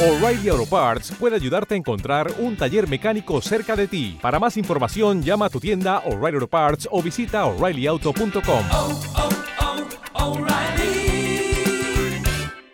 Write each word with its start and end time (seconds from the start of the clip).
O'Reilly 0.00 0.48
Auto 0.48 0.64
Parts 0.64 1.10
puede 1.18 1.34
ayudarte 1.34 1.74
a 1.74 1.76
encontrar 1.76 2.32
un 2.38 2.56
taller 2.56 2.88
mecánico 2.88 3.40
cerca 3.40 3.74
de 3.74 3.88
ti. 3.88 4.16
Para 4.22 4.38
más 4.38 4.56
información, 4.56 5.24
llama 5.24 5.46
a 5.46 5.50
tu 5.50 5.58
tienda 5.58 6.04
O'Reilly 6.06 6.36
Auto 6.36 6.46
Parts 6.46 6.88
o 6.92 7.02
visita 7.02 7.44
oreillyauto.com. 7.46 8.64
oh, 8.70 9.00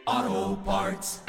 oh, 0.06 0.58
Parts. 0.66 1.22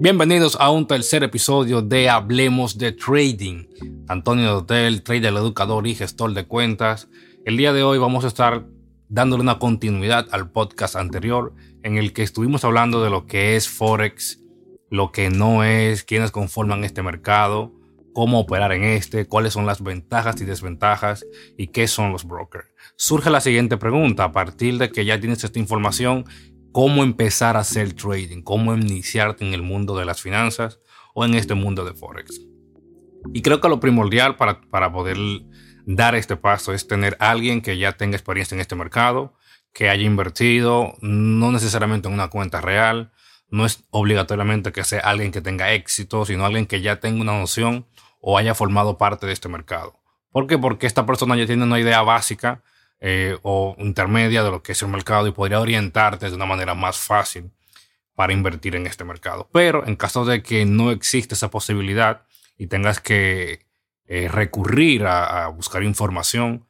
Bienvenidos 0.00 0.56
a 0.58 0.70
un 0.70 0.88
tercer 0.88 1.22
episodio 1.22 1.80
de 1.80 2.10
Hablemos 2.10 2.76
de 2.76 2.90
Trading. 2.90 3.68
Antonio 4.08 4.56
Hotel, 4.56 5.04
trader, 5.04 5.32
educador 5.34 5.86
y 5.86 5.94
gestor 5.94 6.34
de 6.34 6.44
cuentas. 6.44 7.08
El 7.44 7.56
día 7.56 7.72
de 7.72 7.84
hoy 7.84 7.98
vamos 7.98 8.24
a 8.24 8.26
estar 8.26 8.64
dándole 9.10 9.42
una 9.42 9.58
continuidad 9.58 10.28
al 10.30 10.50
podcast 10.50 10.94
anterior 10.94 11.52
en 11.82 11.96
el 11.96 12.12
que 12.12 12.22
estuvimos 12.22 12.64
hablando 12.64 13.02
de 13.02 13.10
lo 13.10 13.26
que 13.26 13.56
es 13.56 13.68
Forex, 13.68 14.40
lo 14.88 15.10
que 15.10 15.30
no 15.30 15.64
es, 15.64 16.04
quiénes 16.04 16.30
conforman 16.30 16.84
este 16.84 17.02
mercado, 17.02 17.74
cómo 18.14 18.38
operar 18.38 18.72
en 18.72 18.84
este, 18.84 19.26
cuáles 19.26 19.52
son 19.52 19.66
las 19.66 19.82
ventajas 19.82 20.40
y 20.40 20.44
desventajas 20.44 21.26
y 21.58 21.68
qué 21.68 21.88
son 21.88 22.12
los 22.12 22.24
brokers. 22.24 22.68
Surge 22.96 23.30
la 23.30 23.40
siguiente 23.40 23.76
pregunta, 23.76 24.24
a 24.24 24.32
partir 24.32 24.78
de 24.78 24.90
que 24.90 25.04
ya 25.04 25.18
tienes 25.18 25.42
esta 25.42 25.58
información, 25.58 26.24
cómo 26.70 27.02
empezar 27.02 27.56
a 27.56 27.60
hacer 27.60 27.94
trading, 27.94 28.42
cómo 28.42 28.74
iniciarte 28.74 29.44
en 29.44 29.54
el 29.54 29.62
mundo 29.62 29.98
de 29.98 30.04
las 30.04 30.22
finanzas 30.22 30.78
o 31.14 31.24
en 31.24 31.34
este 31.34 31.54
mundo 31.54 31.84
de 31.84 31.94
Forex. 31.94 32.40
Y 33.34 33.42
creo 33.42 33.60
que 33.60 33.68
lo 33.68 33.80
primordial 33.80 34.36
para, 34.36 34.60
para 34.60 34.92
poder 34.92 35.16
dar 35.86 36.14
este 36.14 36.36
paso 36.36 36.72
es 36.72 36.86
tener 36.86 37.16
alguien 37.20 37.62
que 37.62 37.78
ya 37.78 37.92
tenga 37.92 38.16
experiencia 38.16 38.54
en 38.54 38.60
este 38.60 38.76
mercado, 38.76 39.34
que 39.72 39.88
haya 39.88 40.04
invertido, 40.04 40.94
no 41.00 41.52
necesariamente 41.52 42.08
en 42.08 42.14
una 42.14 42.28
cuenta 42.28 42.60
real, 42.60 43.12
no 43.50 43.66
es 43.66 43.84
obligatoriamente 43.90 44.72
que 44.72 44.84
sea 44.84 45.00
alguien 45.00 45.32
que 45.32 45.40
tenga 45.40 45.72
éxito, 45.72 46.24
sino 46.24 46.44
alguien 46.44 46.66
que 46.66 46.80
ya 46.80 47.00
tenga 47.00 47.20
una 47.20 47.38
noción 47.38 47.86
o 48.20 48.38
haya 48.38 48.54
formado 48.54 48.98
parte 48.98 49.26
de 49.26 49.32
este 49.32 49.48
mercado. 49.48 49.98
¿Por 50.30 50.46
qué? 50.46 50.58
Porque 50.58 50.86
esta 50.86 51.06
persona 51.06 51.36
ya 51.36 51.46
tiene 51.46 51.64
una 51.64 51.80
idea 51.80 52.02
básica 52.02 52.62
eh, 53.00 53.38
o 53.42 53.74
intermedia 53.78 54.44
de 54.44 54.50
lo 54.50 54.62
que 54.62 54.72
es 54.72 54.82
el 54.82 54.88
mercado 54.88 55.26
y 55.26 55.32
podría 55.32 55.60
orientarte 55.60 56.28
de 56.28 56.36
una 56.36 56.46
manera 56.46 56.74
más 56.74 56.98
fácil 56.98 57.50
para 58.14 58.32
invertir 58.32 58.76
en 58.76 58.86
este 58.86 59.04
mercado. 59.04 59.48
Pero 59.52 59.86
en 59.86 59.96
caso 59.96 60.24
de 60.24 60.42
que 60.42 60.66
no 60.66 60.90
existe 60.90 61.34
esa 61.34 61.50
posibilidad 61.50 62.22
y 62.56 62.66
tengas 62.66 63.00
que 63.00 63.66
eh, 64.10 64.26
recurrir 64.26 65.06
a, 65.06 65.44
a 65.44 65.48
buscar 65.50 65.84
información 65.84 66.66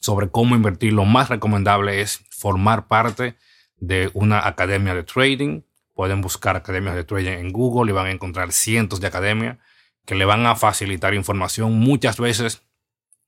sobre 0.00 0.30
cómo 0.30 0.54
invertir, 0.54 0.92
lo 0.92 1.04
más 1.04 1.28
recomendable 1.28 2.00
es 2.00 2.24
formar 2.30 2.86
parte 2.86 3.36
de 3.78 4.12
una 4.14 4.46
academia 4.46 4.94
de 4.94 5.02
trading. 5.02 5.62
Pueden 5.92 6.20
buscar 6.20 6.54
academias 6.54 6.94
de 6.94 7.02
trading 7.02 7.32
en 7.32 7.50
Google 7.50 7.90
y 7.90 7.94
van 7.94 8.06
a 8.06 8.10
encontrar 8.12 8.52
cientos 8.52 9.00
de 9.00 9.08
academias 9.08 9.58
que 10.06 10.14
le 10.14 10.24
van 10.24 10.46
a 10.46 10.54
facilitar 10.54 11.14
información. 11.14 11.76
Muchas 11.80 12.20
veces 12.20 12.62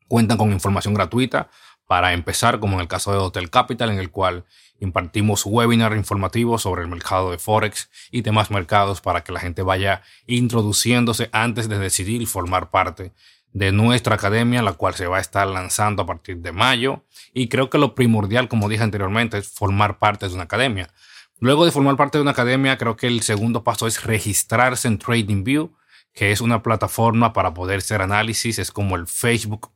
cuentan 0.06 0.38
con 0.38 0.52
información 0.52 0.94
gratuita 0.94 1.50
para 1.86 2.12
empezar, 2.12 2.60
como 2.60 2.74
en 2.74 2.80
el 2.80 2.88
caso 2.88 3.12
de 3.12 3.18
Hotel 3.18 3.50
Capital, 3.50 3.90
en 3.90 3.98
el 3.98 4.10
cual 4.10 4.44
impartimos 4.80 5.44
webinars 5.46 5.96
informativos 5.96 6.62
sobre 6.62 6.82
el 6.82 6.88
mercado 6.88 7.30
de 7.30 7.38
Forex 7.38 7.90
y 8.10 8.22
demás 8.22 8.50
mercados 8.50 9.00
para 9.00 9.22
que 9.22 9.32
la 9.32 9.40
gente 9.40 9.62
vaya 9.62 10.02
introduciéndose 10.26 11.28
antes 11.32 11.68
de 11.68 11.78
decidir 11.78 12.26
formar 12.26 12.70
parte 12.70 13.12
de 13.52 13.70
nuestra 13.70 14.16
academia, 14.16 14.62
la 14.62 14.72
cual 14.72 14.94
se 14.94 15.06
va 15.06 15.18
a 15.18 15.20
estar 15.20 15.46
lanzando 15.46 16.02
a 16.02 16.06
partir 16.06 16.38
de 16.38 16.52
mayo. 16.52 17.04
Y 17.32 17.48
creo 17.48 17.70
que 17.70 17.78
lo 17.78 17.94
primordial, 17.94 18.48
como 18.48 18.68
dije 18.68 18.82
anteriormente, 18.82 19.38
es 19.38 19.48
formar 19.48 19.98
parte 19.98 20.28
de 20.28 20.34
una 20.34 20.44
academia. 20.44 20.90
Luego 21.38 21.64
de 21.64 21.70
formar 21.70 21.96
parte 21.96 22.18
de 22.18 22.22
una 22.22 22.32
academia, 22.32 22.78
creo 22.78 22.96
que 22.96 23.06
el 23.06 23.22
segundo 23.22 23.62
paso 23.62 23.86
es 23.86 24.02
registrarse 24.04 24.88
en 24.88 24.98
TradingView, 24.98 25.72
que 26.12 26.32
es 26.32 26.40
una 26.40 26.62
plataforma 26.62 27.32
para 27.32 27.54
poder 27.54 27.78
hacer 27.78 28.02
análisis, 28.02 28.58
es 28.58 28.70
como 28.70 28.96
el 28.96 29.06
Facebook 29.06 29.72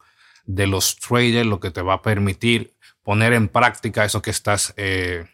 de 0.48 0.66
los 0.66 0.96
traders, 0.96 1.46
lo 1.46 1.60
que 1.60 1.70
te 1.70 1.82
va 1.82 1.94
a 1.94 2.02
permitir 2.02 2.74
poner 3.02 3.34
en 3.34 3.48
práctica 3.48 4.04
eso 4.06 4.22
que 4.22 4.30
estás 4.30 4.72
eh, 4.78 5.26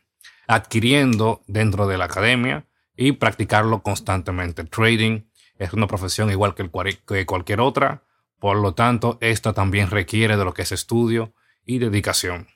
adquiriendo 0.49 1.43
dentro 1.47 1.87
de 1.87 1.97
la 1.97 2.07
academia 2.07 2.67
y 2.97 3.13
practicarlo 3.13 3.83
constantemente. 3.83 4.65
Trading 4.65 5.23
es 5.57 5.73
una 5.73 5.87
profesión 5.87 6.31
igual 6.31 6.57
que, 6.57 6.63
el, 6.63 7.27
cualquier 7.27 7.61
otra, 7.61 8.03
por 8.41 8.57
lo 8.57 8.75
tanto, 8.75 9.17
esta 9.21 9.53
también 9.53 9.89
requiere 9.89 10.37
de 10.37 10.45
lo 10.45 10.53
que 10.53 10.63
es 10.63 10.73
estudio 10.73 11.33
y 11.65 11.79
dedicación. 11.79 12.49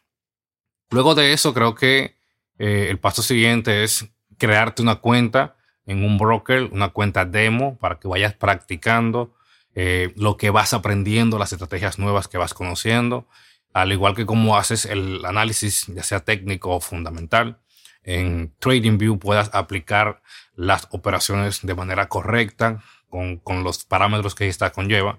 Luego 0.91 1.15
de 1.15 1.33
eso, 1.33 1.55
creo 1.55 1.77
que 1.77 2.17
eh, 2.59 2.89
el 2.91 2.99
paso 2.99 3.23
siguiente 3.23 3.85
es 3.85 4.11
crearte 4.37 4.83
una 4.83 4.97
cuenta 4.97 5.57
en 5.87 6.05
un 6.05 6.19
broker, 6.19 6.71
una 6.73 6.89
cuenta 6.89 7.25
demo 7.25 7.79
para 7.79 8.01
que 8.01 8.09
vayas 8.09 8.35
practicando 8.35 9.33
eh, 9.75 10.12
lo 10.17 10.37
que 10.37 10.51
vas 10.51 10.75
aprendiendo, 10.75 11.39
las 11.39 11.53
estrategias 11.53 11.99
nuevas 11.99 12.29
que 12.29 12.39
vas 12.39 12.55
conociendo, 12.55 13.29
al 13.73 13.93
igual 13.93 14.15
que 14.15 14.27
cómo 14.27 14.56
haces 14.56 14.87
el 14.87 15.25
análisis, 15.25 15.87
ya 15.87 16.03
sea 16.03 16.21
técnico 16.21 16.71
o 16.71 16.81
fundamental. 16.81 17.61
En 18.03 18.55
TradingView 18.59 19.19
puedas 19.19 19.51
aplicar 19.53 20.23
las 20.55 20.89
operaciones 20.91 21.61
de 21.62 21.75
manera 21.75 22.09
correcta 22.09 22.83
con, 23.09 23.37
con 23.39 23.62
los 23.65 23.84
parámetros 23.84 24.34
que 24.34 24.49
esta 24.49 24.71
conlleva, 24.71 25.19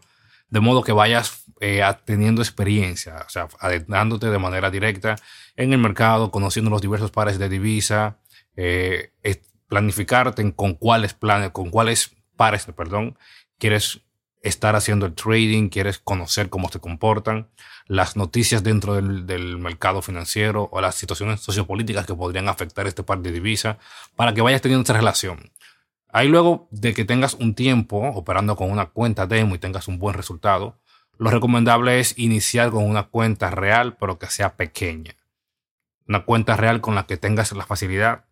de 0.50 0.60
modo 0.60 0.84
que 0.84 0.92
vayas 0.92 1.46
eh, 1.62 1.84
teniendo 2.06 2.42
experiencia, 2.42 3.24
o 3.26 3.30
sea, 3.30 3.48
adentrándote 3.60 4.30
de 4.30 4.40
manera 4.40 4.72
directa 4.72 5.16
en 5.56 5.72
el 5.74 5.80
mercado, 5.80 6.32
conociendo 6.32 6.72
los 6.72 6.82
diversos 6.82 7.12
pares 7.12 7.38
de 7.38 7.50
divisa, 7.50 8.18
eh, 8.56 9.12
planificarte 9.70 10.54
con 10.54 10.74
cuáles 10.74 11.14
planes, 11.14 11.52
con 11.52 11.70
cuáles 11.70 12.16
pares, 12.36 12.66
perdón, 12.76 13.18
quieres 13.58 14.02
estar 14.42 14.76
haciendo 14.76 15.06
el 15.06 15.14
trading, 15.14 15.70
quieres 15.70 16.00
conocer 16.00 16.50
cómo 16.50 16.70
se 16.70 16.80
comportan, 16.80 17.50
las 17.88 18.16
noticias 18.16 18.64
dentro 18.64 18.96
del, 18.96 19.26
del, 19.26 19.58
mercado 19.58 20.02
financiero 20.02 20.70
o 20.72 20.82
las 20.82 20.96
situaciones 20.96 21.42
sociopolíticas 21.42 22.06
que 22.06 22.16
podrían 22.16 22.48
afectar 22.48 22.88
este 22.88 23.04
par 23.04 23.20
de 23.20 23.32
divisas, 23.32 23.78
para 24.16 24.34
que 24.34 24.42
vayas 24.42 24.62
teniendo 24.62 24.84
esa 24.84 24.94
relación. 24.94 25.52
Ahí 26.12 26.28
luego 26.28 26.68
de 26.72 26.94
que 26.94 27.06
tengas 27.06 27.36
un 27.36 27.54
tiempo 27.54 27.98
operando 28.16 28.56
con 28.56 28.72
una 28.72 28.88
cuenta 28.88 29.28
demo 29.28 29.56
y 29.56 29.60
tengas 29.60 29.88
un 29.88 30.00
buen 30.00 30.16
resultado, 30.16 30.80
lo 31.20 31.30
recomendable 31.30 32.00
es 32.00 32.18
iniciar 32.18 32.72
con 32.72 32.86
una 32.86 33.04
cuenta 33.04 33.52
real, 33.52 33.98
pero 33.98 34.18
que 34.18 34.28
sea 34.28 34.56
pequeña. 34.56 35.16
Una 36.08 36.24
cuenta 36.24 36.56
real 36.56 36.80
con 36.80 36.96
la 36.96 37.06
que 37.06 37.18
tengas 37.18 37.52
la 37.52 37.66
facilidad 37.66 38.26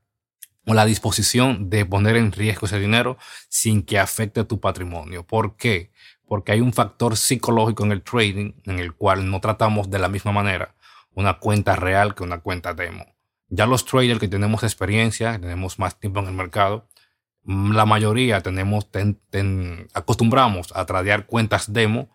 o 0.68 0.74
la 0.74 0.86
disposición 0.86 1.70
de 1.70 1.86
poner 1.86 2.18
en 2.18 2.32
riesgo 2.32 2.68
ese 2.68 2.80
dinero 2.80 3.18
sin 3.50 3.84
que 3.84 3.98
afecte 3.98 4.44
tu 4.44 4.60
patrimonio. 4.60 5.26
¿Por 5.26 5.56
qué? 5.56 5.92
Porque 6.28 6.52
hay 6.52 6.62
un 6.62 6.74
factor 6.74 7.16
psicológico 7.16 7.86
en 7.86 7.94
el 7.94 8.04
trading 8.04 8.54
en 8.66 8.80
el 8.80 8.94
cual 8.94 9.32
no 9.32 9.40
tratamos 9.40 9.90
de 9.90 10.00
la 10.00 10.10
misma 10.10 10.34
manera 10.34 10.76
una 11.18 11.40
cuenta 11.40 11.76
real 11.76 12.14
que 12.14 12.22
una 12.22 12.42
cuenta 12.42 12.76
demo. 12.76 13.06
Ya 13.50 13.66
los 13.66 13.86
traders 13.86 14.20
que 14.20 14.28
tenemos 14.28 14.62
experiencia, 14.62 15.40
tenemos 15.40 15.80
más 15.80 16.00
tiempo 16.00 16.20
en 16.20 16.28
el 16.28 16.34
mercado, 16.34 16.88
la 17.44 17.86
mayoría 17.86 18.42
tenemos, 18.42 18.92
ten, 18.92 19.20
ten, 19.32 19.88
acostumbramos 19.94 20.76
a 20.76 20.86
tradear 20.86 21.26
cuentas 21.26 21.74
demo 21.74 22.10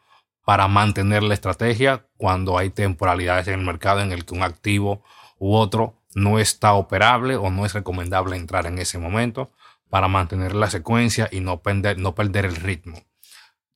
para 0.44 0.68
mantener 0.68 1.24
la 1.24 1.34
estrategia 1.34 2.06
cuando 2.16 2.58
hay 2.58 2.70
temporalidades 2.70 3.48
en 3.48 3.58
el 3.58 3.66
mercado 3.66 4.00
en 4.00 4.12
el 4.12 4.24
que 4.24 4.34
un 4.34 4.42
activo 4.42 5.02
u 5.38 5.54
otro 5.54 6.01
no 6.14 6.38
está 6.38 6.74
operable 6.74 7.36
o 7.36 7.50
no 7.50 7.64
es 7.64 7.72
recomendable 7.72 8.36
entrar 8.36 8.66
en 8.66 8.78
ese 8.78 8.98
momento 8.98 9.52
para 9.88 10.08
mantener 10.08 10.54
la 10.54 10.70
secuencia 10.70 11.28
y 11.30 11.40
no 11.40 11.62
perder, 11.62 11.98
no 11.98 12.14
perder 12.14 12.46
el 12.46 12.56
ritmo. 12.56 13.02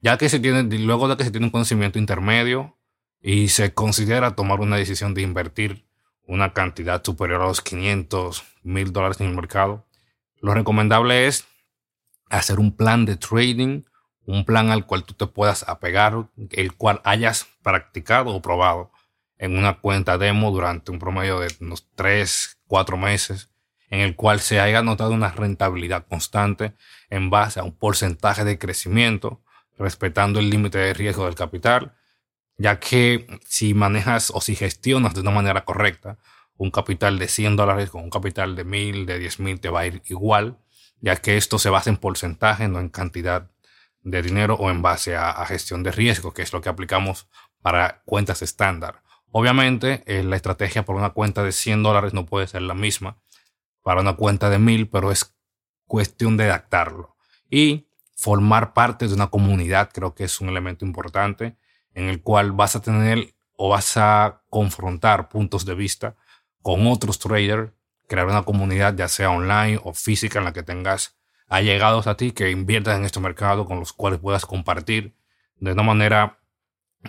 Ya 0.00 0.18
que 0.18 0.28
se 0.28 0.40
tiene, 0.40 0.62
luego 0.78 1.08
de 1.08 1.16
que 1.16 1.24
se 1.24 1.30
tiene 1.30 1.46
un 1.46 1.52
conocimiento 1.52 1.98
intermedio 1.98 2.76
y 3.20 3.48
se 3.48 3.74
considera 3.74 4.36
tomar 4.36 4.60
una 4.60 4.76
decisión 4.76 5.14
de 5.14 5.22
invertir 5.22 5.86
una 6.26 6.52
cantidad 6.52 7.02
superior 7.04 7.42
a 7.42 7.46
los 7.46 7.60
500 7.60 8.44
mil 8.62 8.92
dólares 8.92 9.20
en 9.20 9.28
el 9.28 9.36
mercado, 9.36 9.86
lo 10.40 10.54
recomendable 10.54 11.26
es 11.26 11.46
hacer 12.28 12.58
un 12.58 12.76
plan 12.76 13.04
de 13.04 13.16
trading, 13.16 13.82
un 14.26 14.44
plan 14.44 14.70
al 14.70 14.86
cual 14.86 15.04
tú 15.04 15.14
te 15.14 15.26
puedas 15.26 15.68
apegar, 15.68 16.28
el 16.50 16.74
cual 16.74 17.00
hayas 17.04 17.46
practicado 17.62 18.34
o 18.34 18.42
probado 18.42 18.90
en 19.38 19.56
una 19.56 19.80
cuenta 19.80 20.18
demo 20.18 20.50
durante 20.50 20.90
un 20.90 20.98
promedio 20.98 21.40
de 21.40 21.48
unos 21.60 21.88
3, 21.94 22.58
4 22.66 22.96
meses, 22.96 23.50
en 23.90 24.00
el 24.00 24.16
cual 24.16 24.40
se 24.40 24.60
haya 24.60 24.82
notado 24.82 25.12
una 25.12 25.30
rentabilidad 25.30 26.06
constante 26.06 26.74
en 27.10 27.30
base 27.30 27.60
a 27.60 27.64
un 27.64 27.76
porcentaje 27.76 28.44
de 28.44 28.58
crecimiento, 28.58 29.42
respetando 29.78 30.40
el 30.40 30.50
límite 30.50 30.78
de 30.78 30.94
riesgo 30.94 31.26
del 31.26 31.34
capital, 31.34 31.94
ya 32.56 32.80
que 32.80 33.26
si 33.46 33.74
manejas 33.74 34.32
o 34.34 34.40
si 34.40 34.56
gestionas 34.56 35.14
de 35.14 35.20
una 35.20 35.30
manera 35.30 35.64
correcta 35.64 36.18
un 36.58 36.70
capital 36.70 37.18
de 37.18 37.28
100 37.28 37.56
dólares 37.56 37.90
con 37.90 38.02
un 38.02 38.08
capital 38.08 38.56
de 38.56 38.64
1000, 38.64 39.04
de 39.04 39.18
10 39.18 39.40
mil, 39.40 39.60
te 39.60 39.68
va 39.68 39.80
a 39.80 39.86
ir 39.86 40.00
igual, 40.06 40.58
ya 41.00 41.16
que 41.16 41.36
esto 41.36 41.58
se 41.58 41.68
basa 41.68 41.90
en 41.90 41.98
porcentaje, 41.98 42.66
no 42.66 42.80
en 42.80 42.88
cantidad 42.88 43.50
de 44.02 44.22
dinero 44.22 44.54
o 44.54 44.70
en 44.70 44.80
base 44.80 45.16
a, 45.16 45.30
a 45.30 45.44
gestión 45.44 45.82
de 45.82 45.92
riesgo, 45.92 46.32
que 46.32 46.40
es 46.40 46.54
lo 46.54 46.62
que 46.62 46.70
aplicamos 46.70 47.28
para 47.60 48.00
cuentas 48.06 48.40
estándar 48.40 49.02
Obviamente, 49.38 50.02
eh, 50.06 50.22
la 50.22 50.36
estrategia 50.36 50.86
por 50.86 50.96
una 50.96 51.10
cuenta 51.10 51.42
de 51.42 51.52
100 51.52 51.82
dólares 51.82 52.14
no 52.14 52.24
puede 52.24 52.46
ser 52.46 52.62
la 52.62 52.72
misma 52.72 53.18
para 53.82 54.00
una 54.00 54.14
cuenta 54.14 54.48
de 54.48 54.58
1000, 54.58 54.88
pero 54.88 55.12
es 55.12 55.36
cuestión 55.86 56.38
de 56.38 56.44
adaptarlo. 56.44 57.18
Y 57.50 57.86
formar 58.14 58.72
parte 58.72 59.06
de 59.06 59.12
una 59.12 59.26
comunidad 59.26 59.90
creo 59.92 60.14
que 60.14 60.24
es 60.24 60.40
un 60.40 60.48
elemento 60.48 60.86
importante 60.86 61.54
en 61.92 62.08
el 62.08 62.22
cual 62.22 62.52
vas 62.52 62.76
a 62.76 62.80
tener 62.80 63.34
o 63.58 63.68
vas 63.68 63.98
a 63.98 64.40
confrontar 64.48 65.28
puntos 65.28 65.66
de 65.66 65.74
vista 65.74 66.16
con 66.62 66.86
otros 66.86 67.18
traders, 67.18 67.72
crear 68.08 68.28
una 68.28 68.44
comunidad 68.44 68.96
ya 68.96 69.06
sea 69.06 69.30
online 69.30 69.78
o 69.84 69.92
física 69.92 70.38
en 70.38 70.46
la 70.46 70.54
que 70.54 70.62
tengas 70.62 71.14
allegados 71.46 72.06
a 72.06 72.16
ti 72.16 72.32
que 72.32 72.50
inviertas 72.50 72.96
en 72.96 73.04
este 73.04 73.20
mercado 73.20 73.66
con 73.66 73.80
los 73.80 73.92
cuales 73.92 74.18
puedas 74.18 74.46
compartir 74.46 75.14
de 75.60 75.72
una 75.72 75.82
manera 75.82 76.35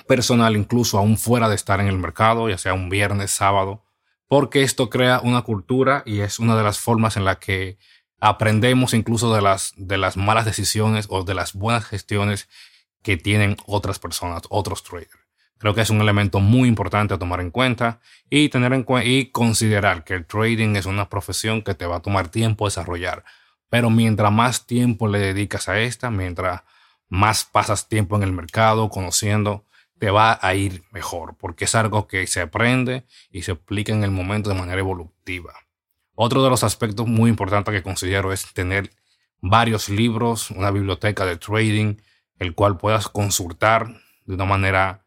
personal, 0.06 0.56
incluso 0.56 0.98
aún 0.98 1.18
fuera 1.18 1.50
de 1.50 1.56
estar 1.56 1.80
en 1.80 1.88
el 1.88 1.98
mercado, 1.98 2.50
ya 2.50 2.58
sea 2.58 2.74
un 2.74 2.90
viernes, 2.90 3.32
sábado, 3.32 3.84
porque 4.28 4.64
esto 4.64 4.90
crea 4.90 5.22
una 5.24 5.42
cultura 5.42 6.04
y 6.06 6.20
es 6.20 6.40
una 6.40 6.58
de 6.58 6.64
las 6.64 6.80
formas 6.80 7.18
en 7.18 7.26
la 7.26 7.40
que 7.40 7.78
aprendemos 8.20 8.94
incluso 8.94 9.34
de 9.34 9.42
las, 9.42 9.74
de 9.78 9.98
las 9.98 10.18
malas 10.18 10.46
decisiones 10.46 11.08
o 11.10 11.24
de 11.24 11.34
las 11.34 11.54
buenas 11.54 11.86
gestiones 11.86 12.50
que 13.04 13.18
tienen 13.18 13.58
otras 13.66 14.00
personas, 14.00 14.44
otros 14.50 14.84
traders. 14.84 15.28
Creo 15.60 15.74
que 15.74 15.82
es 15.82 15.90
un 15.90 16.02
elemento 16.02 16.40
muy 16.40 16.70
importante 16.70 17.14
a 17.14 17.18
tomar 17.18 17.42
en 17.42 17.50
cuenta 17.50 18.00
y 18.30 18.50
tener 18.50 18.74
en 18.74 18.84
cuenta 18.84 19.08
y 19.10 19.32
considerar 19.32 20.04
que 20.04 20.14
el 20.14 20.26
trading 20.26 20.76
es 20.76 20.86
una 20.86 21.10
profesión 21.10 21.64
que 21.64 21.74
te 21.74 21.88
va 21.88 21.98
a 21.98 22.02
tomar 22.02 22.30
tiempo 22.30 22.66
desarrollar. 22.66 23.24
Pero 23.70 23.90
mientras 23.90 24.32
más 24.32 24.68
tiempo 24.68 25.08
le 25.08 25.20
dedicas 25.20 25.68
a 25.68 25.80
esta, 25.80 26.12
mientras 26.12 26.62
más 27.10 27.46
pasas 27.46 27.88
tiempo 27.88 28.16
en 28.18 28.24
el 28.24 28.34
mercado 28.34 28.90
conociendo, 28.90 29.66
te 30.00 30.12
va 30.12 30.38
a 30.42 30.56
ir 30.56 30.84
mejor, 30.92 31.36
porque 31.38 31.66
es 31.66 31.76
algo 31.76 32.08
que 32.08 32.28
se 32.28 32.42
aprende 32.42 33.06
y 33.32 33.42
se 33.44 33.52
aplica 33.52 33.94
en 33.94 34.04
el 34.04 34.12
momento 34.12 34.50
de 34.50 34.56
manera 34.56 34.80
evolutiva. 34.80 35.54
Otro 36.16 36.44
de 36.44 36.50
los 36.50 36.64
aspectos 36.64 37.08
muy 37.08 37.30
importantes 37.30 37.74
que 37.74 37.84
considero 37.84 38.34
es 38.34 38.54
tener 38.54 38.92
varios 39.42 39.90
libros, 39.90 40.52
una 40.52 40.72
biblioteca 40.72 41.26
de 41.26 41.38
trading, 41.38 41.98
el 42.40 42.54
cual 42.54 42.78
puedas 42.78 43.08
consultar 43.08 43.88
de 44.26 44.34
una 44.34 44.46
manera 44.46 45.06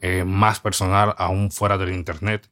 eh, 0.00 0.24
más 0.24 0.60
personal 0.60 1.14
aún 1.18 1.50
fuera 1.50 1.78
del 1.78 1.92
internet, 1.92 2.50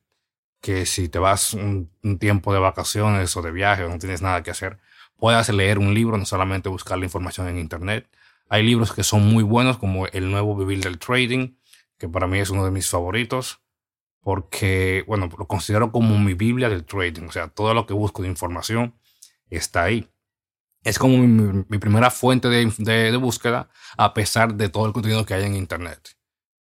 que 0.60 0.86
si 0.86 1.08
te 1.08 1.18
vas 1.18 1.54
un, 1.54 1.90
tiempo 2.18 2.52
de 2.52 2.58
vacaciones 2.58 3.36
o 3.36 3.42
de 3.42 3.52
viaje 3.52 3.84
o 3.84 3.88
no 3.88 3.98
tienes 3.98 4.22
nada 4.22 4.42
que 4.42 4.50
hacer, 4.50 4.78
puedas 5.16 5.48
leer 5.48 5.78
un 5.78 5.94
libro, 5.94 6.18
no 6.18 6.24
solamente 6.24 6.68
buscar 6.68 6.98
la 6.98 7.04
información 7.04 7.48
en 7.48 7.58
internet. 7.58 8.08
Hay 8.48 8.62
libros 8.62 8.92
que 8.92 9.02
son 9.02 9.26
muy 9.26 9.42
buenos 9.42 9.78
como 9.78 10.06
El 10.08 10.30
nuevo 10.30 10.56
vivir 10.56 10.82
del 10.82 10.98
trading, 10.98 11.54
que 11.98 12.08
para 12.08 12.26
mí 12.26 12.38
es 12.38 12.50
uno 12.50 12.64
de 12.64 12.70
mis 12.70 12.88
favoritos, 12.88 13.62
porque, 14.20 15.04
bueno, 15.06 15.28
lo 15.38 15.46
considero 15.46 15.92
como 15.92 16.18
mi 16.18 16.34
Biblia 16.34 16.68
del 16.68 16.84
trading, 16.84 17.28
o 17.28 17.32
sea, 17.32 17.48
todo 17.48 17.74
lo 17.74 17.86
que 17.86 17.94
busco 17.94 18.22
de 18.22 18.28
información 18.28 18.98
está 19.48 19.84
ahí. 19.84 20.10
Es 20.82 20.98
como 20.98 21.18
mi, 21.18 21.78
primera 21.78 22.10
fuente 22.10 22.48
de, 22.48 23.16
búsqueda, 23.16 23.68
a 23.96 24.14
pesar 24.14 24.54
de 24.54 24.68
todo 24.68 24.86
el 24.86 24.92
contenido 24.92 25.24
que 25.24 25.34
hay 25.34 25.44
en 25.44 25.56
Internet. 25.56 26.16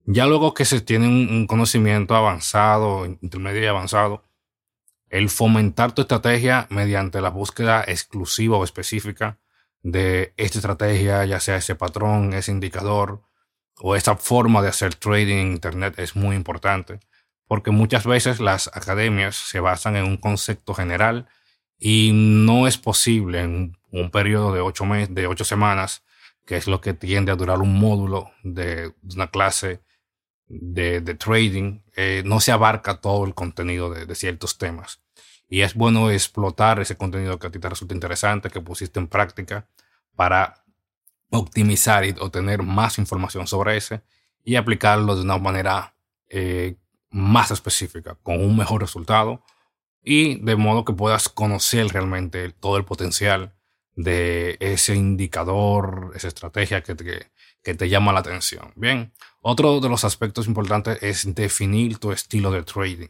Ya 0.06 0.26
luego 0.26 0.54
que 0.54 0.66
se 0.66 0.82
tiene 0.82 1.08
un, 1.08 1.48
conocimiento 1.48 2.16
avanzado, 2.16 3.06
intermedio 3.06 3.64
y 3.64 3.68
avanzado, 3.68 4.24
el 5.10 5.30
fomentar 5.30 5.94
tu 5.94 6.02
estrategia 6.04 6.68
mediante 6.70 7.22
la 7.22 7.30
búsqueda 7.30 7.84
exclusiva 7.88 8.58
o 8.58 8.64
específica 8.64 9.40
de 9.82 10.34
esta 10.38 10.60
estrategia, 10.60 11.26
ya 11.26 11.40
sea 11.40 11.58
ese 11.58 11.76
patrón, 11.76 12.34
ese 12.34 12.52
indicador 12.52 13.24
o 13.80 13.96
esa 13.96 14.16
forma 14.16 14.62
de 14.62 14.70
hacer 14.70 14.96
trading 14.96 15.38
en 15.38 15.52
Internet 15.52 16.00
es 16.00 16.16
muy 16.16 16.36
importante, 16.36 17.00
porque 17.48 17.72
muchas 17.72 18.06
veces 18.06 18.40
las 18.40 18.68
academias 18.74 19.36
se 19.36 19.60
basan 19.60 19.96
en 19.96 20.06
un 20.06 20.18
concepto 20.18 20.74
general 20.74 21.28
y 21.78 22.12
no 22.14 22.68
es 22.68 22.78
posible 22.78 23.42
en 23.42 23.78
un 23.92 24.12
periodo 24.12 24.54
de 24.54 24.62
ocho, 24.62 24.86
meses, 24.86 25.14
de 25.14 25.28
ocho 25.28 25.44
semanas, 25.44 26.04
que 26.46 26.58
es 26.58 26.68
lo 26.68 26.82
que 26.82 26.94
tiende 26.94 27.32
a 27.32 27.36
durar 27.36 27.60
un 27.60 27.78
módulo 27.78 28.32
de 28.44 28.94
una 29.14 29.28
clase 29.28 29.82
de, 30.48 31.02
trading, 31.16 31.82
eh, 31.96 32.22
no 32.26 32.40
se 32.40 32.52
abarca 32.52 33.02
todo 33.02 33.26
el 33.26 33.34
contenido 33.34 33.90
de, 33.90 34.06
de, 34.06 34.16
ciertos 34.16 34.58
temas. 34.58 35.02
Y 35.50 35.62
es 35.62 35.74
bueno 35.74 36.12
explotar 36.12 36.80
ese 36.80 36.98
contenido 36.98 37.40
que 37.40 37.48
a 37.48 37.52
ti 37.52 37.60
te 37.60 37.70
resulta 37.70 37.96
interesante, 37.96 38.50
que 38.50 38.62
pusiste 38.62 39.00
en 39.00 39.08
práctica, 39.08 39.68
para 40.16 40.65
optimizar 41.38 42.06
y 42.06 42.16
obtener 42.20 42.64
más 42.64 42.98
información 42.98 43.48
sobre 43.48 43.78
ese 43.78 44.02
y 44.44 44.56
aplicarlo 44.56 45.16
de 45.16 45.22
una 45.22 45.38
manera 45.38 45.96
eh, 46.30 46.76
más 47.10 47.52
específica, 47.52 48.18
con 48.22 48.44
un 48.44 48.58
mejor 48.58 48.82
resultado 48.82 49.44
y 50.04 50.36
de 50.44 50.56
modo 50.56 50.86
que 50.86 50.94
puedas 50.94 51.30
conocer 51.30 51.88
realmente 51.88 52.52
todo 52.52 52.78
el 52.78 52.86
potencial 52.86 53.56
de 53.96 54.58
ese 54.60 54.96
indicador, 54.96 56.12
esa 56.16 56.28
estrategia 56.28 56.84
que 56.84 56.96
te, 56.96 57.32
que 57.64 57.74
te 57.74 57.90
llama 57.90 58.14
la 58.14 58.20
atención. 58.20 58.72
Bien, 58.76 59.14
otro 59.42 59.80
de 59.80 59.90
los 59.90 60.04
aspectos 60.04 60.48
importantes 60.48 61.02
es 61.02 61.34
definir 61.34 61.98
tu 61.98 62.12
estilo 62.12 62.52
de 62.52 62.64
trading. 62.64 63.08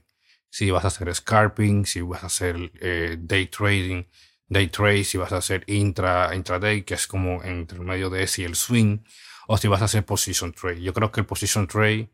Si 0.49 0.71
vas 0.71 0.85
a 0.85 0.87
hacer 0.87 1.13
scalping, 1.13 1.85
si 1.85 2.01
vas 2.01 2.23
a 2.23 2.27
hacer 2.27 2.71
eh, 2.79 3.17
day 3.19 3.47
trading, 3.47 4.03
day 4.47 4.67
trade, 4.67 5.03
si 5.03 5.17
vas 5.17 5.31
a 5.31 5.37
hacer 5.37 5.63
intra, 5.67 6.35
intraday, 6.35 6.83
que 6.83 6.93
es 6.93 7.07
como 7.07 7.43
entre 7.43 7.79
medio 7.79 8.09
de 8.09 8.23
ese 8.23 8.43
y 8.43 8.45
el 8.45 8.55
swing, 8.55 8.99
o 9.47 9.57
si 9.57 9.67
vas 9.67 9.81
a 9.81 9.85
hacer 9.85 10.05
position 10.05 10.53
trade. 10.53 10.81
Yo 10.81 10.93
creo 10.93 11.11
que 11.11 11.21
el 11.21 11.25
position 11.25 11.67
trade, 11.67 12.09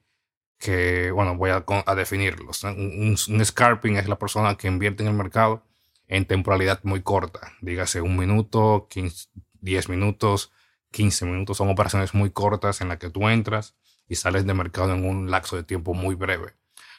que 0.57 1.11
bueno, 1.11 1.35
voy 1.35 1.49
a, 1.51 1.63
a 1.85 1.95
definirlo. 1.95 2.51
Un, 2.63 3.17
un, 3.27 3.45
scalping 3.45 3.97
es 3.97 4.07
la 4.07 4.17
persona 4.17 4.55
que 4.55 4.67
invierte 4.67 5.03
en 5.03 5.09
el 5.09 5.15
mercado 5.15 5.65
en 6.07 6.25
temporalidad 6.25 6.81
muy 6.83 7.01
corta, 7.01 7.53
dígase 7.61 8.01
un 8.01 8.17
minuto, 8.17 8.87
15, 8.89 9.29
10 9.61 9.89
minutos, 9.89 10.51
15 10.91 11.25
minutos. 11.25 11.57
Son 11.57 11.69
operaciones 11.69 12.13
muy 12.13 12.31
cortas 12.31 12.81
en 12.81 12.89
las 12.89 12.97
que 12.97 13.09
tú 13.09 13.29
entras 13.29 13.75
y 14.09 14.15
sales 14.15 14.45
de 14.45 14.53
mercado 14.53 14.93
en 14.93 15.05
un 15.05 15.31
lapso 15.31 15.55
de 15.55 15.63
tiempo 15.63 15.93
muy 15.93 16.15
breve. 16.15 16.53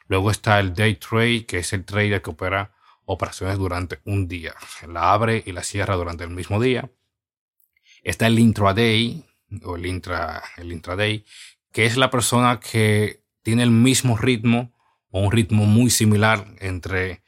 Luego 0.09 0.31
está 0.31 0.61
el 0.61 0.75
day 0.75 0.95
trade, 0.95 1.47
que 1.47 1.59
es 1.59 1.73
el 1.73 1.85
trader 1.85 2.23
que 2.23 2.31
opera 2.31 2.73
operaciones 3.05 3.59
durante 3.59 4.01
un 4.05 4.29
día. 4.29 4.55
La 4.87 5.13
abre 5.13 5.43
y 5.47 5.53
la 5.53 5.63
cierra 5.63 5.97
durante 5.97 6.25
el 6.25 6.31
mismo 6.31 6.61
día. 6.61 6.91
Está 8.03 8.27
el 8.27 8.39
intraday 8.39 9.25
o 9.65 9.77
el, 9.77 9.87
intra, 9.87 10.43
el 10.57 10.73
intraday, 10.73 11.25
que 11.73 11.87
es 11.87 11.97
la 11.97 12.11
persona 12.11 12.61
que 12.61 13.23
tiene 13.43 13.63
el 13.63 13.71
mismo 13.71 14.17
ritmo 14.17 14.73
o 15.11 15.21
un 15.21 15.33
ritmo 15.33 15.67
muy 15.67 15.91
similar 15.91 16.47
entre 16.61 17.23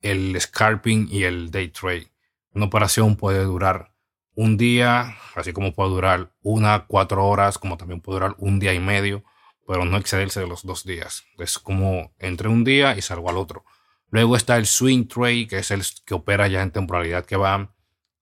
el 0.00 0.38
scalping 0.40 1.08
y 1.10 1.24
el 1.24 1.50
day 1.50 1.68
trade. 1.68 2.08
Una 2.52 2.66
operación 2.66 3.16
puede 3.16 3.42
durar 3.44 3.92
un 4.36 4.56
día, 4.56 5.16
así 5.34 5.52
como 5.52 5.72
puede 5.72 5.90
durar 5.90 6.32
una, 6.42 6.86
cuatro 6.86 7.26
horas, 7.26 7.58
como 7.58 7.76
también 7.76 8.00
puede 8.00 8.20
durar 8.20 8.34
un 8.38 8.58
día 8.58 8.74
y 8.74 8.80
medio, 8.80 9.24
pero 9.66 9.84
no 9.84 9.96
excederse 9.96 10.40
de 10.40 10.46
los 10.46 10.64
dos 10.64 10.84
días. 10.84 11.24
Es 11.38 11.58
como 11.58 12.12
entre 12.18 12.48
un 12.48 12.64
día 12.64 12.96
y 12.96 13.02
salgo 13.02 13.30
al 13.30 13.38
otro. 13.38 13.64
Luego 14.14 14.36
está 14.36 14.56
el 14.58 14.66
swing 14.66 15.08
trade, 15.08 15.48
que 15.48 15.58
es 15.58 15.72
el 15.72 15.82
que 16.06 16.14
opera 16.14 16.46
ya 16.46 16.62
en 16.62 16.70
temporalidad 16.70 17.26
que 17.26 17.34
va 17.34 17.74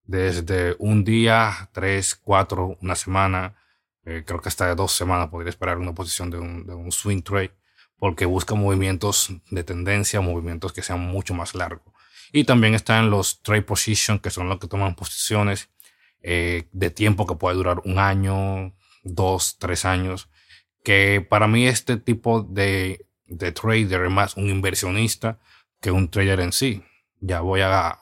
desde 0.06 0.74
un 0.78 1.04
día, 1.04 1.68
tres, 1.74 2.14
cuatro, 2.14 2.78
una 2.80 2.94
semana, 2.94 3.56
eh, 4.06 4.22
creo 4.26 4.40
que 4.40 4.48
hasta 4.48 4.74
dos 4.74 4.92
semanas 4.92 5.28
podría 5.28 5.50
esperar 5.50 5.76
una 5.76 5.94
posición 5.94 6.30
de 6.30 6.38
un, 6.38 6.90
swing 6.90 7.20
trade, 7.20 7.52
porque 7.98 8.24
busca 8.24 8.54
movimientos 8.54 9.34
de 9.50 9.64
tendencia, 9.64 10.22
movimientos 10.22 10.72
que 10.72 10.80
sean 10.80 11.00
mucho 11.00 11.34
más 11.34 11.54
largos. 11.54 11.92
Y 12.32 12.44
también 12.44 12.72
están 12.72 13.10
los 13.10 13.42
trade 13.42 13.60
position, 13.60 14.18
que 14.18 14.30
son 14.30 14.48
los 14.48 14.58
que 14.60 14.68
toman 14.68 14.94
posiciones 14.94 15.68
eh, 16.22 16.68
de 16.72 16.88
tiempo 16.88 17.26
que 17.26 17.34
puede 17.34 17.56
durar 17.56 17.82
un 17.84 17.98
año, 17.98 18.74
dos, 19.02 19.58
tres 19.58 19.84
años, 19.84 20.30
que 20.84 21.20
para 21.20 21.48
mí 21.48 21.66
este 21.66 21.98
tipo 21.98 22.40
de, 22.40 23.04
de 23.26 23.52
trader 23.52 24.06
es 24.06 24.10
más 24.10 24.38
un 24.38 24.48
inversionista 24.48 25.38
que 25.82 25.90
un 25.90 26.08
trader 26.08 26.40
en 26.40 26.52
sí. 26.52 26.82
Ya 27.20 27.40
voy 27.40 27.60
a, 27.60 27.98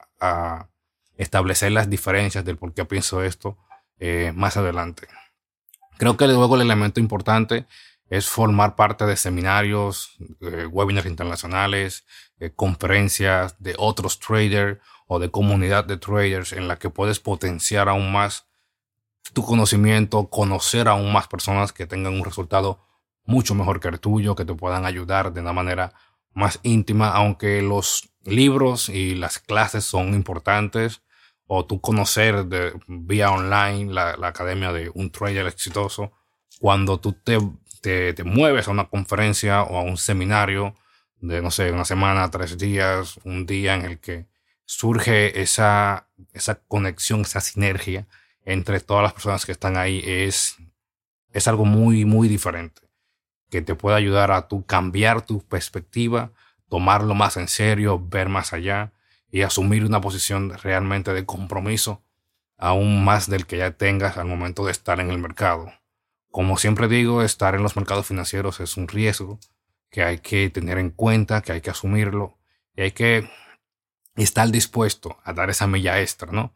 establecer 1.17 1.73
las 1.73 1.91
diferencias 1.91 2.45
del 2.45 2.57
por 2.57 2.73
qué 2.73 2.85
pienso 2.85 3.23
esto 3.23 3.59
eh, 3.99 4.33
más 4.35 4.57
adelante. 4.57 5.07
Creo 5.99 6.17
que 6.17 6.27
luego 6.27 6.57
el 6.57 6.63
elemento 6.63 6.99
importante 7.01 7.67
es 8.09 8.27
formar 8.27 8.75
parte 8.75 9.05
de 9.05 9.17
seminarios, 9.17 10.17
eh, 10.41 10.67
webinars 10.67 11.07
internacionales, 11.07 12.07
eh, 12.39 12.53
conferencias 12.55 13.57
de 13.59 13.75
otros 13.77 14.19
traders 14.19 14.81
o 15.07 15.19
de 15.19 15.31
comunidad 15.31 15.85
de 15.85 15.99
traders 15.99 16.53
en 16.53 16.69
la 16.69 16.79
que 16.79 16.89
puedes 16.89 17.21
potenciar 17.21 17.89
aún 17.89 18.13
más 18.13 18.47
tu 19.35 19.45
conocimiento, 19.45 20.29
conocer 20.29 20.89
aún 20.89 21.13
más 21.13 21.29
personas 21.29 21.73
que 21.73 21.87
tengan 21.87 22.15
un 22.15 22.25
resultado 22.25 22.81
mucho 23.25 23.55
mejor 23.55 23.81
que 23.81 23.89
el 23.89 24.01
tuyo, 24.01 24.35
que 24.35 24.45
te 24.45 24.55
puedan 24.55 24.87
ayudar 24.87 25.33
de 25.33 25.41
una 25.41 25.53
manera 25.53 25.93
más 26.33 26.61
íntima, 26.63 27.11
aunque 27.11 27.63
los 27.63 28.11
libros 28.25 28.89
y 28.89 29.15
las 29.15 29.39
clases 29.39 29.85
son 29.85 30.15
importantes, 30.15 31.03
o 31.47 31.67
tú 31.67 31.81
conocer 31.81 32.47
de, 32.47 32.73
vía 32.87 33.31
online 33.33 33.93
la, 33.93 34.17
academia 34.23 34.73
de 34.73 34.91
un 34.95 35.11
trader 35.11 35.47
exitoso, 35.47 36.13
cuando 36.61 37.01
tú 37.01 37.13
te, 37.13 37.39
te, 37.81 38.23
mueves 38.23 38.69
a 38.69 38.71
una 38.71 38.89
conferencia 38.89 39.63
o 39.63 39.79
a 39.79 39.83
un 39.83 39.97
seminario 39.97 40.75
de, 41.21 41.43
no 41.43 41.51
sé, 41.51 41.73
una 41.73 41.85
semana, 41.85 42.31
tres 42.31 42.57
días, 42.57 43.19
un 43.25 43.47
día 43.47 43.75
en 43.75 43.83
el 43.83 43.99
que 43.99 44.27
surge 44.65 45.41
esa, 45.43 46.09
esa 46.33 46.63
conexión, 46.63 47.23
esa 47.23 47.41
sinergia 47.41 48.07
entre 48.45 48.79
todas 48.79 49.03
las 49.03 49.13
personas 49.13 49.45
que 49.45 49.53
están 49.53 49.77
ahí, 49.77 50.03
es, 50.05 50.57
es 51.33 51.49
algo 51.49 51.65
muy, 51.65 52.05
muy 52.05 52.29
diferente, 52.29 52.83
que 53.51 53.63
te 53.63 53.75
puede 53.75 53.97
ayudar 53.97 54.31
a 54.31 54.49
tú 54.49 54.65
cambiar 54.65 55.23
tu 55.23 55.43
perspectiva, 55.47 56.33
tomarlo 56.69 57.15
más 57.15 57.37
en 57.37 57.49
serio, 57.49 58.01
ver 58.03 58.29
más 58.29 58.53
allá 58.53 58.93
y 59.31 59.43
asumir 59.43 59.85
una 59.85 60.01
posición 60.01 60.57
realmente 60.63 61.13
de 61.13 61.27
compromiso, 61.27 62.03
aún 62.57 63.05
más 63.05 63.29
del 63.29 63.47
que 63.47 63.59
ya 63.59 63.73
tengas 63.73 64.17
al 64.17 64.27
momento 64.27 64.65
de 64.65 64.73
estar 64.73 65.01
en 65.01 65.11
el 65.11 65.19
mercado. 65.19 65.73
Como 66.31 66.57
siempre 66.57 66.89
digo, 66.89 67.23
estar 67.23 67.55
en 67.55 67.63
los 67.63 67.77
mercados 67.77 68.07
financieros 68.07 68.61
es 68.61 68.77
un 68.77 68.89
riesgo 68.89 69.41
que 69.91 70.05
hay 70.05 70.19
que 70.19 70.49
tener 70.51 70.79
en 70.79 70.91
cuenta, 70.91 71.43
que 71.43 71.53
hay 71.53 71.61
que 71.61 71.71
asumirlo 71.71 72.39
y 72.77 72.83
hay 72.83 72.93
que 72.93 73.29
estar 74.15 74.49
dispuesto 74.51 75.19
a 75.25 75.33
dar 75.33 75.51
esa 75.51 75.67
milla 75.67 76.01
extra, 76.01 76.31
¿no? 76.31 76.55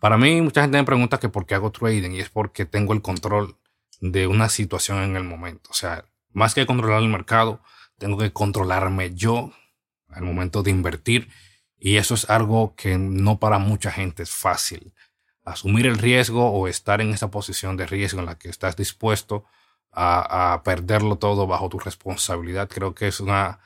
Para 0.00 0.18
mí, 0.18 0.40
mucha 0.40 0.62
gente 0.62 0.78
me 0.78 0.84
pregunta 0.84 1.20
que 1.20 1.28
por 1.28 1.46
qué 1.46 1.54
hago 1.54 1.70
trading 1.70 2.10
y 2.10 2.20
es 2.20 2.28
porque 2.28 2.66
tengo 2.66 2.92
el 2.92 3.02
control 3.02 3.56
de 4.00 4.26
una 4.26 4.48
situación 4.48 4.98
en 4.98 5.16
el 5.16 5.22
momento. 5.22 5.70
O 5.70 5.74
sea, 5.74 6.04
más 6.32 6.54
que 6.54 6.66
controlar 6.66 7.02
el 7.02 7.08
mercado, 7.08 7.60
tengo 7.98 8.18
que 8.18 8.32
controlarme 8.32 9.14
yo 9.14 9.52
al 10.08 10.22
momento 10.22 10.62
de 10.62 10.70
invertir 10.70 11.28
y 11.78 11.96
eso 11.96 12.14
es 12.14 12.30
algo 12.30 12.74
que 12.76 12.98
no 12.98 13.38
para 13.38 13.58
mucha 13.58 13.90
gente 13.90 14.22
es 14.22 14.30
fácil. 14.30 14.94
Asumir 15.44 15.86
el 15.86 15.98
riesgo 15.98 16.50
o 16.52 16.68
estar 16.68 17.00
en 17.00 17.10
esa 17.10 17.30
posición 17.30 17.76
de 17.76 17.86
riesgo 17.86 18.20
en 18.20 18.26
la 18.26 18.38
que 18.38 18.48
estás 18.48 18.76
dispuesto 18.76 19.44
a, 19.90 20.62
perderlo 20.64 21.16
todo 21.16 21.46
bajo 21.46 21.68
tu 21.68 21.78
responsabilidad, 21.78 22.68
creo 22.68 22.94
que 22.94 23.08
es 23.08 23.20
una 23.20 23.58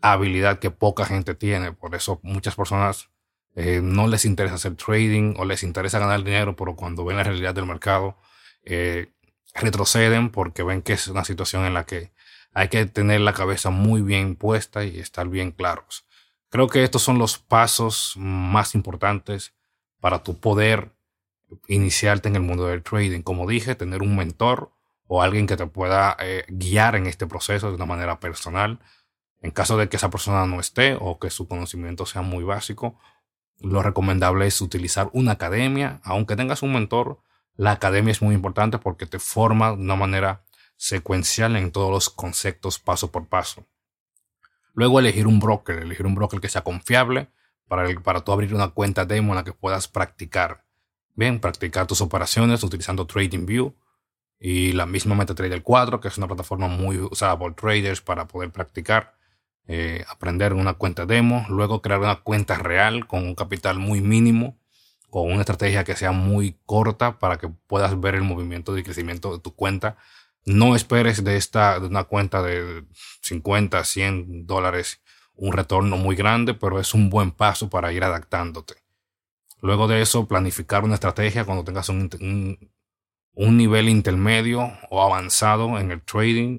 habilidad 0.00 0.58
que 0.58 0.70
poca 0.70 1.04
gente 1.04 1.34
tiene. 1.34 1.72
Por 1.72 1.94
eso 1.94 2.20
muchas 2.22 2.54
personas 2.54 3.10
eh, 3.56 3.80
no 3.82 4.06
les 4.06 4.24
interesa 4.24 4.54
hacer 4.54 4.76
trading 4.76 5.34
o 5.36 5.44
les 5.44 5.62
interesa 5.62 5.98
ganar 5.98 6.22
dinero, 6.22 6.56
pero 6.56 6.76
cuando 6.76 7.04
ven 7.04 7.16
la 7.16 7.24
realidad 7.24 7.54
del 7.54 7.66
mercado 7.66 8.16
eh, 8.64 9.12
retroceden 9.56 10.30
porque 10.30 10.62
ven 10.62 10.82
que 10.82 10.92
es 10.94 11.08
una 11.08 11.24
situación 11.24 11.64
en 11.64 11.74
la 11.74 11.84
que 11.84 12.12
hay 12.52 12.68
que 12.68 12.86
tener 12.86 13.20
la 13.20 13.32
cabeza 13.32 13.70
muy 13.70 14.00
bien 14.00 14.36
puesta 14.36 14.84
y 14.84 14.98
estar 14.98 15.28
bien 15.28 15.52
claros. 15.52 16.06
Creo 16.48 16.68
que 16.68 16.84
estos 16.84 17.02
son 17.02 17.18
los 17.18 17.38
pasos 17.38 18.14
más 18.16 18.74
importantes 18.74 19.54
para 20.00 20.22
tu 20.22 20.38
poder 20.38 20.92
iniciarte 21.68 22.28
en 22.28 22.36
el 22.36 22.42
mundo 22.42 22.66
del 22.66 22.82
trading. 22.82 23.22
Como 23.22 23.46
dije, 23.46 23.74
tener 23.74 24.02
un 24.02 24.16
mentor 24.16 24.72
o 25.06 25.22
alguien 25.22 25.46
que 25.46 25.56
te 25.56 25.66
pueda 25.66 26.16
eh, 26.18 26.44
guiar 26.48 26.96
en 26.96 27.06
este 27.06 27.26
proceso 27.26 27.68
de 27.68 27.76
una 27.76 27.86
manera 27.86 28.20
personal. 28.20 28.80
En 29.40 29.50
caso 29.50 29.76
de 29.76 29.88
que 29.88 29.96
esa 29.96 30.10
persona 30.10 30.46
no 30.46 30.60
esté 30.60 30.96
o 30.98 31.18
que 31.18 31.30
su 31.30 31.46
conocimiento 31.46 32.06
sea 32.06 32.22
muy 32.22 32.42
básico, 32.42 32.98
lo 33.60 33.82
recomendable 33.82 34.46
es 34.46 34.60
utilizar 34.60 35.10
una 35.12 35.32
academia. 35.32 36.00
Aunque 36.04 36.36
tengas 36.36 36.62
un 36.62 36.72
mentor, 36.72 37.20
la 37.56 37.72
academia 37.72 38.12
es 38.12 38.22
muy 38.22 38.34
importante 38.34 38.78
porque 38.78 39.06
te 39.06 39.18
forma 39.18 39.68
de 39.68 39.82
una 39.82 39.96
manera 39.96 40.44
secuencial 40.76 41.56
en 41.56 41.72
todos 41.72 41.90
los 41.90 42.10
conceptos 42.10 42.78
paso 42.78 43.10
por 43.10 43.28
paso. 43.28 43.66
Luego 44.74 45.00
elegir 45.00 45.26
un 45.26 45.40
broker, 45.40 45.78
elegir 45.78 46.06
un 46.06 46.14
broker 46.14 46.40
que 46.40 46.50
sea 46.50 46.62
confiable 46.62 47.30
para, 47.66 47.88
para 48.00 48.20
tú 48.22 48.32
abrir 48.32 48.54
una 48.54 48.68
cuenta 48.68 49.06
demo 49.06 49.32
en 49.32 49.36
la 49.36 49.44
que 49.44 49.52
puedas 49.52 49.88
practicar. 49.88 50.64
Bien, 51.14 51.40
practicar 51.40 51.86
tus 51.86 52.02
operaciones 52.02 52.62
utilizando 52.62 53.06
TradingView 53.06 53.74
y 54.38 54.72
la 54.72 54.84
misma 54.84 55.14
MetaTrader 55.14 55.62
4, 55.62 56.00
que 56.00 56.08
es 56.08 56.18
una 56.18 56.26
plataforma 56.26 56.68
muy 56.68 56.98
usada 56.98 57.38
por 57.38 57.54
traders 57.54 58.02
para 58.02 58.28
poder 58.28 58.50
practicar, 58.50 59.14
eh, 59.66 60.04
aprender 60.08 60.52
una 60.52 60.74
cuenta 60.74 61.06
demo, 61.06 61.46
luego 61.48 61.80
crear 61.80 62.00
una 62.00 62.16
cuenta 62.16 62.56
real 62.58 63.06
con 63.06 63.24
un 63.24 63.34
capital 63.34 63.78
muy 63.78 64.02
mínimo, 64.02 64.58
con 65.16 65.32
una 65.32 65.40
estrategia 65.40 65.82
que 65.82 65.96
sea 65.96 66.12
muy 66.12 66.58
corta 66.66 67.18
para 67.18 67.38
que 67.38 67.48
puedas 67.48 67.98
ver 67.98 68.16
el 68.16 68.22
movimiento 68.22 68.74
de 68.74 68.82
crecimiento 68.82 69.32
de 69.32 69.38
tu 69.38 69.54
cuenta. 69.54 69.96
No 70.44 70.76
esperes 70.76 71.24
de 71.24 71.38
esta 71.38 71.80
de 71.80 71.86
una 71.86 72.04
cuenta 72.04 72.42
de 72.42 72.84
50, 73.22 73.82
100 73.82 74.46
dólares 74.46 75.00
un 75.34 75.54
retorno 75.54 75.96
muy 75.96 76.16
grande, 76.16 76.52
pero 76.52 76.78
es 76.80 76.92
un 76.92 77.08
buen 77.08 77.30
paso 77.30 77.70
para 77.70 77.94
ir 77.94 78.04
adaptándote. 78.04 78.74
Luego 79.62 79.88
de 79.88 80.02
eso, 80.02 80.28
planificar 80.28 80.84
una 80.84 80.96
estrategia 80.96 81.46
cuando 81.46 81.64
tengas 81.64 81.88
un, 81.88 82.10
un 83.32 83.56
nivel 83.56 83.88
intermedio 83.88 84.70
o 84.90 85.02
avanzado 85.02 85.78
en 85.78 85.92
el 85.92 86.02
trading, 86.02 86.58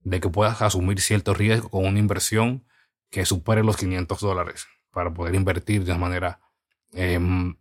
de 0.00 0.20
que 0.20 0.30
puedas 0.30 0.62
asumir 0.62 1.02
cierto 1.02 1.34
riesgo 1.34 1.68
con 1.68 1.84
una 1.84 1.98
inversión 1.98 2.64
que 3.10 3.26
supere 3.26 3.62
los 3.62 3.76
500 3.76 4.20
dólares 4.20 4.68
para 4.90 5.12
poder 5.12 5.34
invertir 5.34 5.84
de 5.84 5.92
una 5.92 6.00
manera 6.00 6.40
em, 6.94 7.56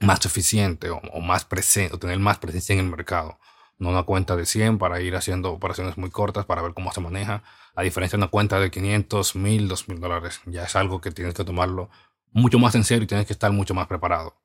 más 0.00 0.24
eficiente 0.24 0.90
o, 0.90 1.20
más 1.20 1.44
presente, 1.44 1.94
o 1.94 1.98
tener 1.98 2.18
más 2.18 2.38
presencia 2.38 2.72
en 2.72 2.80
el 2.80 2.86
mercado. 2.86 3.38
No 3.78 3.90
una 3.90 4.02
cuenta 4.02 4.36
de 4.36 4.44
100 4.46 4.78
para 4.78 5.00
ir 5.00 5.14
haciendo 5.16 5.52
operaciones 5.52 5.96
muy 5.96 6.10
cortas 6.10 6.44
para 6.44 6.62
ver 6.62 6.74
cómo 6.74 6.92
se 6.92 7.00
maneja, 7.00 7.42
a 7.74 7.82
diferencia 7.82 8.16
de 8.16 8.24
una 8.24 8.30
cuenta 8.30 8.58
de 8.58 8.70
500, 8.70 9.36
1000, 9.36 9.68
2000 9.68 10.00
dólares. 10.00 10.40
Ya 10.46 10.64
es 10.64 10.76
algo 10.76 11.00
que 11.00 11.10
tienes 11.10 11.34
que 11.34 11.44
tomarlo 11.44 11.90
mucho 12.32 12.58
más 12.58 12.74
en 12.74 12.84
serio 12.84 13.04
y 13.04 13.06
tienes 13.06 13.26
que 13.26 13.32
estar 13.32 13.52
mucho 13.52 13.74
más 13.74 13.86
preparado. 13.86 14.36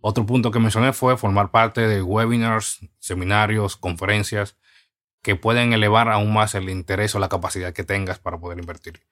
Otro 0.00 0.26
punto 0.26 0.50
que 0.50 0.58
mencioné 0.58 0.92
fue 0.92 1.16
formar 1.16 1.50
parte 1.50 1.86
de 1.86 2.02
webinars, 2.02 2.80
seminarios, 2.98 3.76
conferencias 3.76 4.56
que 5.22 5.36
pueden 5.36 5.72
elevar 5.72 6.08
aún 6.08 6.32
más 6.32 6.54
el 6.54 6.68
interés 6.68 7.14
o 7.14 7.18
la 7.18 7.28
capacidad 7.28 7.72
que 7.72 7.84
tengas 7.84 8.18
para 8.18 8.38
poder 8.38 8.58
invertir. 8.58 9.06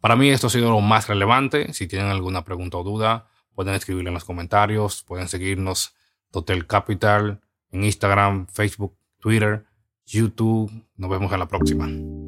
Para 0.00 0.14
mí 0.14 0.28
esto 0.28 0.46
ha 0.46 0.50
sido 0.50 0.70
lo 0.70 0.80
más 0.80 1.08
relevante. 1.08 1.72
Si 1.72 1.88
tienen 1.88 2.08
alguna 2.08 2.44
pregunta 2.44 2.76
o 2.76 2.84
duda, 2.84 3.28
pueden 3.56 3.74
escribirlo 3.74 4.10
en 4.10 4.14
los 4.14 4.24
comentarios, 4.24 5.02
pueden 5.02 5.26
seguirnos 5.26 5.94
Total 6.30 6.66
Capital 6.66 7.40
en 7.72 7.84
Instagram, 7.84 8.46
Facebook, 8.46 8.96
Twitter, 9.18 9.64
YouTube. 10.04 10.70
Nos 10.96 11.10
vemos 11.10 11.32
en 11.32 11.38
la 11.40 11.48
próxima. 11.48 12.25